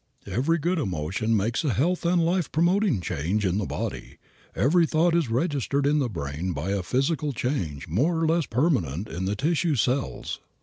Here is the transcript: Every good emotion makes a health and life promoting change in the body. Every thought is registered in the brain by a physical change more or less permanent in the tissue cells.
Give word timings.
Every 0.25 0.57
good 0.57 0.79
emotion 0.79 1.37
makes 1.37 1.63
a 1.63 1.73
health 1.75 2.07
and 2.07 2.25
life 2.25 2.51
promoting 2.51 3.01
change 3.01 3.45
in 3.45 3.59
the 3.59 3.67
body. 3.67 4.17
Every 4.55 4.87
thought 4.87 5.13
is 5.13 5.29
registered 5.29 5.85
in 5.85 5.99
the 5.99 6.09
brain 6.09 6.53
by 6.53 6.71
a 6.71 6.81
physical 6.81 7.33
change 7.33 7.87
more 7.87 8.17
or 8.19 8.25
less 8.25 8.47
permanent 8.47 9.07
in 9.07 9.25
the 9.25 9.35
tissue 9.35 9.75
cells. 9.75 10.39